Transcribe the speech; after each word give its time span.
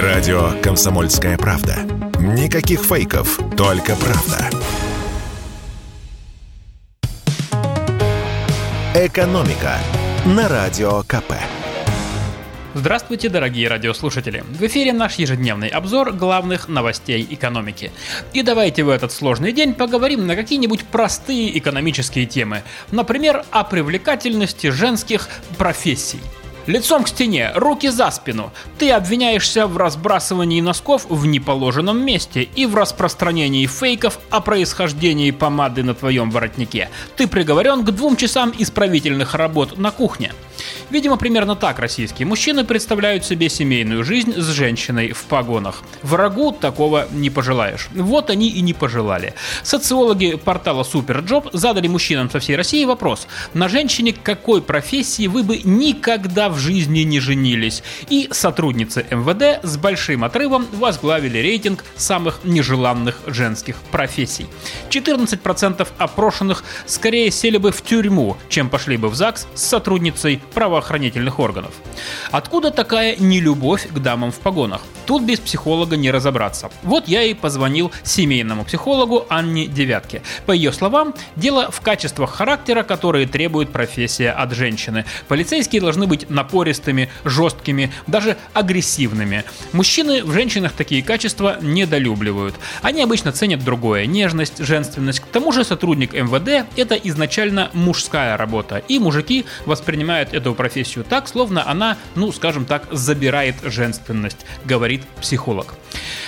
Радио 0.00 0.52
«Комсомольская 0.62 1.36
правда». 1.36 1.80
Никаких 2.18 2.80
фейков, 2.80 3.38
только 3.58 3.94
правда. 3.94 4.48
«Экономика» 8.94 9.76
на 10.24 10.48
Радио 10.48 11.02
КП. 11.02 11.34
Здравствуйте, 12.72 13.28
дорогие 13.28 13.68
радиослушатели! 13.68 14.42
В 14.48 14.62
эфире 14.62 14.94
наш 14.94 15.16
ежедневный 15.16 15.68
обзор 15.68 16.12
главных 16.12 16.68
новостей 16.68 17.26
экономики. 17.28 17.92
И 18.32 18.40
давайте 18.40 18.84
в 18.84 18.88
этот 18.88 19.12
сложный 19.12 19.52
день 19.52 19.74
поговорим 19.74 20.26
на 20.26 20.36
какие-нибудь 20.36 20.84
простые 20.84 21.58
экономические 21.58 22.24
темы. 22.24 22.62
Например, 22.92 23.44
о 23.50 23.62
привлекательности 23.64 24.70
женских 24.70 25.28
профессий– 25.58 26.20
Лицом 26.66 27.02
к 27.02 27.08
стене, 27.08 27.50
руки 27.54 27.88
за 27.88 28.10
спину. 28.10 28.52
Ты 28.78 28.90
обвиняешься 28.92 29.66
в 29.66 29.76
разбрасывании 29.76 30.60
носков 30.60 31.06
в 31.08 31.26
неположенном 31.26 32.04
месте 32.04 32.42
и 32.42 32.66
в 32.66 32.76
распространении 32.76 33.66
фейков 33.66 34.20
о 34.30 34.40
происхождении 34.40 35.32
помады 35.32 35.82
на 35.82 35.94
твоем 35.94 36.30
воротнике. 36.30 36.88
Ты 37.16 37.26
приговорен 37.26 37.84
к 37.84 37.90
двум 37.90 38.16
часам 38.16 38.52
исправительных 38.56 39.34
работ 39.34 39.76
на 39.76 39.90
кухне. 39.90 40.32
Видимо, 40.90 41.16
примерно 41.16 41.56
так 41.56 41.78
российские 41.78 42.26
мужчины 42.26 42.64
представляют 42.64 43.24
себе 43.24 43.48
семейную 43.48 44.04
жизнь 44.04 44.34
с 44.36 44.48
женщиной 44.48 45.12
в 45.12 45.24
погонах. 45.24 45.82
Врагу 46.02 46.52
такого 46.52 47.08
не 47.10 47.30
пожелаешь. 47.30 47.88
Вот 47.94 48.30
они 48.30 48.48
и 48.48 48.60
не 48.60 48.74
пожелали. 48.74 49.34
Социологи 49.62 50.36
портала 50.36 50.82
Superjob 50.82 51.50
задали 51.52 51.88
мужчинам 51.88 52.30
со 52.30 52.38
всей 52.38 52.56
России 52.56 52.84
вопрос. 52.84 53.26
На 53.54 53.68
женщине 53.68 54.12
какой 54.12 54.62
профессии 54.62 55.26
вы 55.26 55.42
бы 55.42 55.60
никогда 55.64 56.50
в 56.52 56.58
жизни 56.58 57.00
не 57.00 57.18
женились? 57.20 57.82
И 58.08 58.28
сотрудницы 58.30 59.04
МВД 59.10 59.64
с 59.64 59.76
большим 59.76 60.24
отрывом 60.24 60.66
возглавили 60.72 61.38
рейтинг 61.38 61.84
самых 61.96 62.40
нежеланных 62.44 63.20
женских 63.26 63.76
профессий. 63.90 64.46
14% 64.90 65.88
опрошенных 65.98 66.64
скорее 66.86 67.30
сели 67.30 67.56
бы 67.56 67.72
в 67.72 67.82
тюрьму, 67.82 68.36
чем 68.48 68.70
пошли 68.70 68.96
бы 68.96 69.08
в 69.08 69.14
ЗАГС 69.14 69.48
с 69.54 69.62
сотрудницей 69.62 70.40
правоохранительных 70.54 71.38
органов. 71.40 71.72
Откуда 72.30 72.70
такая 72.70 73.16
нелюбовь 73.16 73.88
к 73.88 73.98
дамам 73.98 74.30
в 74.30 74.38
погонах? 74.38 74.82
Тут 75.12 75.24
без 75.24 75.40
психолога 75.40 75.98
не 75.98 76.10
разобраться. 76.10 76.70
Вот 76.82 77.06
я 77.06 77.22
и 77.22 77.34
позвонил 77.34 77.92
семейному 78.02 78.64
психологу 78.64 79.26
Анне 79.28 79.66
Девятке. 79.66 80.22
По 80.46 80.52
ее 80.52 80.72
словам, 80.72 81.14
дело 81.36 81.70
в 81.70 81.82
качествах 81.82 82.30
характера, 82.32 82.82
которые 82.82 83.26
требует 83.26 83.70
профессия 83.70 84.30
от 84.30 84.54
женщины. 84.54 85.04
Полицейские 85.28 85.82
должны 85.82 86.06
быть 86.06 86.30
напористыми, 86.30 87.10
жесткими, 87.26 87.92
даже 88.06 88.38
агрессивными. 88.54 89.44
Мужчины 89.74 90.24
в 90.24 90.32
женщинах 90.32 90.72
такие 90.72 91.02
качества 91.02 91.58
недолюбливают. 91.60 92.54
Они 92.80 93.02
обычно 93.02 93.32
ценят 93.32 93.62
другое– 93.62 94.06
нежность, 94.06 94.64
женственность. 94.64 95.20
К 95.20 95.26
тому 95.26 95.52
же 95.52 95.62
сотрудник 95.62 96.14
МВД– 96.14 96.66
это 96.76 96.94
изначально 96.94 97.68
мужская 97.74 98.38
работа, 98.38 98.78
и 98.88 98.98
мужики 98.98 99.44
воспринимают 99.66 100.32
эту 100.32 100.54
профессию 100.54 101.04
так, 101.04 101.28
словно 101.28 101.68
она, 101.68 101.98
ну, 102.14 102.32
скажем 102.32 102.64
так, 102.64 102.86
забирает 102.90 103.56
женственность, 103.62 104.46
говорит 104.64 105.01
говорит 105.02 105.20
психолог. 105.20 105.74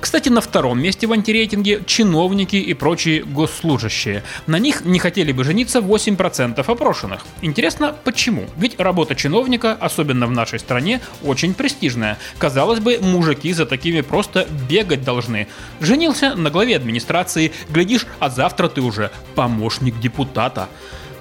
Кстати, 0.00 0.28
на 0.28 0.40
втором 0.40 0.80
месте 0.80 1.06
в 1.06 1.12
антирейтинге 1.12 1.82
чиновники 1.86 2.56
и 2.56 2.74
прочие 2.74 3.22
госслужащие. 3.22 4.22
На 4.46 4.58
них 4.58 4.84
не 4.84 4.98
хотели 4.98 5.32
бы 5.32 5.44
жениться 5.44 5.80
8% 5.80 6.60
опрошенных. 6.60 7.24
Интересно, 7.42 7.94
почему? 8.04 8.46
Ведь 8.56 8.78
работа 8.78 9.14
чиновника, 9.14 9.72
особенно 9.80 10.26
в 10.26 10.30
нашей 10.30 10.58
стране, 10.58 11.00
очень 11.24 11.54
престижная. 11.54 12.18
Казалось 12.38 12.80
бы, 12.80 12.98
мужики 13.00 13.52
за 13.52 13.66
такими 13.66 14.02
просто 14.02 14.46
бегать 14.68 15.02
должны. 15.02 15.48
Женился 15.80 16.34
на 16.34 16.50
главе 16.50 16.76
администрации, 16.76 17.52
глядишь, 17.70 18.06
а 18.18 18.28
завтра 18.28 18.68
ты 18.68 18.80
уже 18.80 19.10
помощник 19.34 19.98
депутата. 20.00 20.68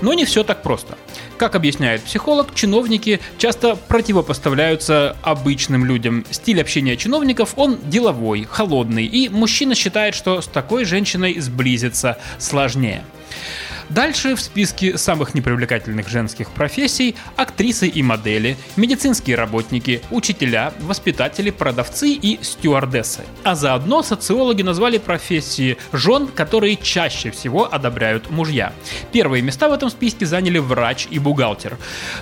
Но 0.00 0.14
не 0.14 0.24
все 0.24 0.44
так 0.44 0.62
просто. 0.62 0.96
Как 1.36 1.54
объясняет 1.54 2.02
психолог, 2.02 2.54
чиновники 2.54 3.20
часто 3.38 3.76
противопоставляются 3.76 5.16
обычным 5.22 5.84
людям. 5.84 6.24
Стиль 6.30 6.60
общения 6.60 6.96
чиновников, 6.96 7.54
он 7.56 7.78
деловой, 7.84 8.44
холодный, 8.44 9.06
и 9.06 9.28
мужчина 9.28 9.74
считает, 9.74 10.14
что 10.14 10.40
с 10.40 10.46
такой 10.46 10.84
женщиной 10.84 11.38
сблизиться 11.40 12.18
сложнее. 12.38 13.04
Дальше 13.90 14.36
в 14.36 14.40
списке 14.42 14.98
самых 14.98 15.34
непривлекательных 15.34 16.08
женских 16.08 16.50
профессий 16.50 17.16
актрисы 17.36 17.88
и 17.88 18.02
модели, 18.02 18.58
медицинские 18.76 19.36
работники, 19.36 20.02
учителя, 20.10 20.74
воспитатели, 20.80 21.48
продавцы 21.50 22.10
и 22.10 22.38
стюардессы. 22.42 23.22
А 23.44 23.54
заодно 23.54 24.02
социологи 24.02 24.60
назвали 24.60 24.98
профессии 24.98 25.78
жен, 25.94 26.26
которые 26.26 26.76
чаще 26.76 27.30
всего 27.30 27.72
одобряют 27.72 28.30
мужья. 28.30 28.74
Первые 29.10 29.42
места 29.42 29.70
в 29.70 29.72
этом 29.72 29.88
списке 29.88 30.26
заняли 30.26 30.58
врач 30.58 31.08
и 31.10 31.18
бухгалтер. 31.18 31.78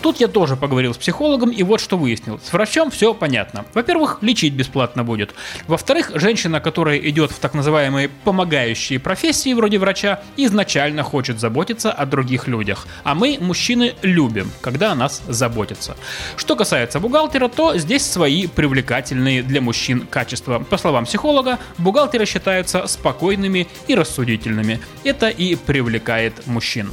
Тут 0.00 0.18
я 0.18 0.28
тоже 0.28 0.56
поговорил 0.56 0.94
с 0.94 0.96
психологом 0.96 1.50
и 1.50 1.62
вот 1.62 1.82
что 1.82 1.98
выяснил. 1.98 2.40
С 2.42 2.54
врачом 2.54 2.90
все 2.90 3.12
понятно. 3.12 3.66
Во-первых, 3.74 4.18
лечить 4.22 4.54
бесплатно 4.54 5.04
будет. 5.04 5.34
Во-вторых, 5.66 6.12
женщина, 6.14 6.58
которая 6.60 6.96
идет 6.96 7.32
в 7.32 7.38
так 7.38 7.52
называемые 7.52 8.08
помогающие 8.24 8.98
профессии 8.98 9.52
вроде 9.52 9.78
врача, 9.78 10.22
изначально 10.38 11.02
хочет 11.02 11.38
заботиться 11.38 11.49
заботиться 11.50 11.90
о 11.90 12.06
других 12.06 12.46
людях. 12.46 12.86
А 13.02 13.14
мы, 13.14 13.38
мужчины, 13.40 13.94
любим, 14.02 14.50
когда 14.60 14.92
о 14.92 14.94
нас 14.94 15.22
заботятся. 15.28 15.96
Что 16.36 16.54
касается 16.54 17.00
бухгалтера, 17.00 17.48
то 17.48 17.76
здесь 17.76 18.06
свои 18.06 18.46
привлекательные 18.46 19.42
для 19.42 19.60
мужчин 19.60 20.06
качества. 20.06 20.60
По 20.60 20.78
словам 20.78 21.06
психолога, 21.06 21.58
бухгалтеры 21.78 22.24
считаются 22.26 22.86
спокойными 22.86 23.66
и 23.88 23.96
рассудительными. 23.96 24.78
Это 25.02 25.28
и 25.28 25.56
привлекает 25.56 26.46
мужчин. 26.46 26.90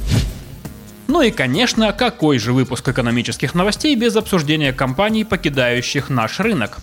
Ну 1.06 1.22
и, 1.22 1.30
конечно, 1.30 1.92
какой 1.92 2.38
же 2.38 2.52
выпуск 2.52 2.88
экономических 2.88 3.54
новостей 3.54 3.94
без 3.94 4.16
обсуждения 4.16 4.72
компаний, 4.72 5.24
покидающих 5.24 6.10
наш 6.10 6.40
рынок? 6.40 6.78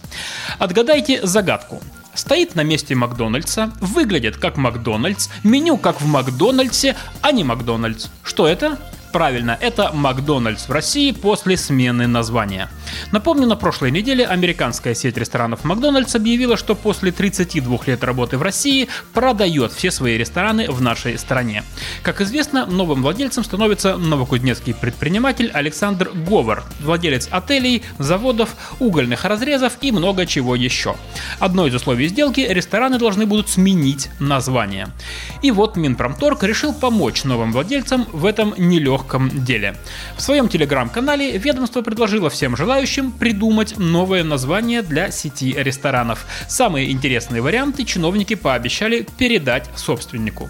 Отгадайте 0.60 1.20
загадку. 1.28 1.82
Стоит 2.16 2.56
на 2.56 2.64
месте 2.64 2.96
Макдональдса, 2.96 3.74
выглядит 3.82 4.38
как 4.38 4.58
Макдональдс, 4.58 5.30
меню 5.44 5.78
как 5.78 6.02
в 6.02 6.08
Макдональдсе, 6.08 6.96
а 7.22 7.32
не 7.32 7.44
Макдональдс. 7.44 8.08
Что 8.24 8.48
это? 8.48 8.80
Правильно, 9.16 9.58
это 9.62 9.94
Макдональдс 9.94 10.68
в 10.68 10.72
России 10.74 11.14
после 11.14 11.56
смены 11.56 12.06
названия. 12.06 12.68
Напомню, 13.14 13.48
на 13.48 13.56
прошлой 13.56 13.90
неделе 13.90 14.26
американская 14.26 14.94
сеть 14.94 15.16
ресторанов 15.16 15.64
Макдональдс 15.64 16.16
объявила, 16.16 16.58
что 16.58 16.76
после 16.76 17.14
32 17.14 17.80
лет 17.86 18.04
работы 18.04 18.38
в 18.38 18.42
России 18.42 18.90
продает 19.14 19.72
все 19.72 19.90
свои 19.90 20.18
рестораны 20.18 20.70
в 20.70 20.82
нашей 20.82 21.18
стране. 21.18 21.64
Как 22.04 22.20
известно, 22.20 22.66
новым 22.66 23.04
владельцем 23.04 23.46
становится 23.46 23.96
новокузнецкий 23.96 24.74
предприниматель 24.74 25.50
Александр 25.54 26.12
Говор, 26.14 26.66
владелец 26.82 27.30
отелей, 27.32 27.84
заводов, 27.98 28.50
угольных 28.82 29.24
разрезов 29.24 29.78
и 29.80 29.94
много 29.94 30.26
чего 30.26 30.58
еще. 30.58 30.98
Одно 31.40 31.68
из 31.68 31.74
условий 31.74 32.10
сделки– 32.10 32.42
рестораны 32.50 33.00
должны 33.00 33.26
будут 33.26 33.48
сменить 33.48 34.10
название. 34.20 34.90
И 35.42 35.52
вот 35.52 35.78
Минпромторг 35.78 36.44
решил 36.44 36.74
помочь 36.74 37.24
новым 37.24 37.54
владельцам 37.54 38.08
в 38.12 38.26
этом 38.26 38.54
нелегком 38.58 39.05
легком 39.06 39.30
деле. 39.46 39.76
В 40.18 40.22
своем 40.22 40.50
телеграм-канале 40.50 41.38
ведомство 41.38 41.82
предложило 41.82 42.30
всем 42.30 42.58
желающим 42.58 43.12
придумать 43.12 43.78
новое 43.78 44.24
название 44.24 44.82
для 44.82 45.12
сети 45.12 45.54
ресторанов. 45.56 46.26
Самые 46.50 46.92
интересные 46.92 47.42
варианты 47.42 47.86
чиновники 47.86 48.34
пообещали 48.34 49.06
передать 49.18 49.70
собственнику. 49.76 50.50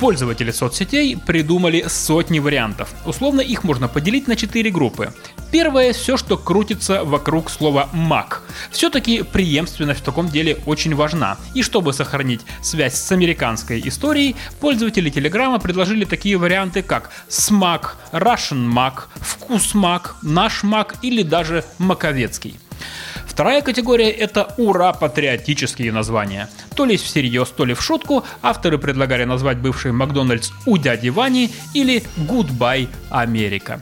Пользователи 0.00 0.50
соцсетей 0.50 1.14
придумали 1.14 1.84
сотни 1.86 2.38
вариантов. 2.38 2.88
Условно 3.04 3.42
их 3.42 3.64
можно 3.64 3.86
поделить 3.86 4.28
на 4.28 4.34
четыре 4.34 4.70
группы. 4.70 5.12
Первое– 5.52 5.92
все, 5.92 6.16
что 6.16 6.38
крутится 6.38 7.04
вокруг 7.04 7.50
слова 7.50 7.90
Mac. 7.92 8.38
Все-таки 8.70 9.22
преемственность 9.22 10.00
в 10.00 10.04
таком 10.04 10.30
деле 10.30 10.56
очень 10.64 10.94
важна. 10.94 11.36
И 11.54 11.62
чтобы 11.62 11.92
сохранить 11.92 12.40
связь 12.62 12.94
с 12.94 13.12
американской 13.12 13.82
историей, 13.84 14.36
пользователи 14.58 15.10
Телеграма 15.10 15.58
предложили 15.58 16.06
такие 16.06 16.38
варианты, 16.38 16.80
как 16.82 17.10
Smack, 17.28 17.90
Russian 18.12 18.72
Mac, 18.72 19.02
Вкус 19.16 19.74
Mac, 19.74 20.12
Наш 20.22 20.64
Mac 20.64 20.94
или 21.02 21.22
даже 21.22 21.62
Маковецкий. 21.76 22.58
Вторая 23.40 23.62
категория– 23.62 24.10
это 24.10 24.52
ура-патриотические 24.58 25.92
названия. 25.92 26.50
То 26.76 26.84
ли 26.84 26.98
всерьез, 26.98 27.48
то 27.48 27.64
ли 27.64 27.72
в 27.72 27.80
шутку 27.80 28.22
авторы 28.42 28.76
предлагали 28.76 29.24
назвать 29.24 29.56
бывший 29.56 29.92
Макдональдс 29.92 30.50
«У 30.66 30.76
дяди 30.76 31.08
Вани» 31.08 31.50
или 31.72 32.02
«Гудбай, 32.18 32.90
Америка». 33.08 33.80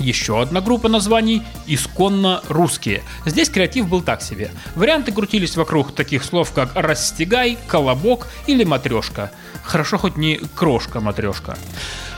Еще 0.00 0.42
одна 0.42 0.60
группа 0.60 0.88
названий– 0.88 1.42
исконно 1.68 2.42
русские. 2.48 3.04
Здесь 3.26 3.48
креатив 3.48 3.88
был 3.88 4.02
так 4.02 4.22
себе. 4.22 4.50
Варианты 4.74 5.12
крутились 5.12 5.56
вокруг 5.56 5.94
таких 5.94 6.24
слов, 6.24 6.50
как 6.50 6.72
«растягай», 6.74 7.58
«колобок» 7.68 8.26
или 8.48 8.64
«матрешка». 8.64 9.30
Хорошо 9.62 9.98
хоть 9.98 10.16
не 10.16 10.40
«крошка-матрешка». 10.56 11.56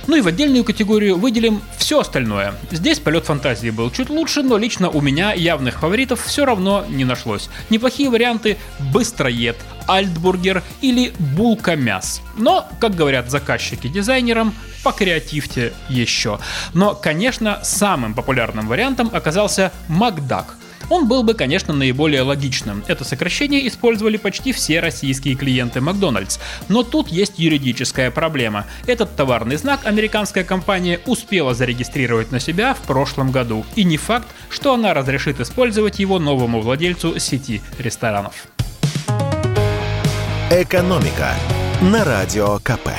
Ну 0.07 0.17
и 0.17 0.21
в 0.21 0.27
отдельную 0.27 0.65
категорию 0.65 1.17
выделим 1.17 1.63
все 1.79 2.01
остальное. 2.01 2.55
Здесь 2.71 2.99
полет 2.99 3.25
фантазии 3.25 3.71
был 3.71 3.91
чуть 3.91 4.11
лучше, 4.11 4.43
но 4.43 4.57
лично 4.57 4.91
у 4.91 5.01
меня 5.01 5.33
явных 5.33 5.81
фаворитов 5.81 6.25
все 6.25 6.45
равно 6.45 6.85
не 6.89 7.05
нашлось. 7.05 7.49
Неплохие 7.71 8.11
варианты 8.11 8.57
«Быстроед», 8.93 9.57
«Альтбургер» 9.87 10.63
или 10.81 11.13
«Булка 11.19 11.77
мяс». 11.77 12.21
Но, 12.37 12.69
как 12.81 12.95
говорят 12.95 13.31
заказчики 13.31 13.89
дизайнерам, 13.89 14.55
покреативьте 14.83 15.73
еще. 15.89 16.41
Но, 16.75 16.95
конечно, 16.95 17.61
самым 17.63 18.15
популярным 18.15 18.69
вариантом 18.69 19.11
оказался 19.13 19.73
«Макдак», 19.89 20.57
он 20.93 21.09
был 21.09 21.23
бы, 21.23 21.33
конечно, 21.33 21.73
наиболее 21.73 22.21
логичным. 22.21 22.85
Это 22.87 23.03
сокращение 23.05 23.67
использовали 23.67 24.19
почти 24.19 24.53
все 24.53 24.81
российские 24.81 25.37
клиенты 25.37 25.81
Макдональдс. 25.81 26.39
Но 26.69 26.83
тут 26.83 27.09
есть 27.09 27.39
юридическая 27.39 28.11
проблема. 28.11 28.67
Этот 28.87 29.17
товарный 29.17 29.57
знак 29.57 29.87
американская 29.87 30.45
компания 30.45 31.01
успела 31.07 31.55
зарегистрировать 31.55 32.31
на 32.31 32.41
себя 32.41 32.75
в 32.75 32.81
прошлом 32.81 33.31
году. 33.31 33.65
И 33.75 33.85
не 33.85 33.97
факт, 33.97 34.29
что 34.51 34.75
она 34.75 34.93
разрешит 34.93 35.41
использовать 35.41 35.99
его 35.99 36.19
новому 36.19 36.61
владельцу 36.61 37.19
сети 37.19 37.63
ресторанов. 37.79 38.49
Экономика 40.51 41.35
на 41.81 42.05
радио 42.05 42.59
КП. 42.59 42.91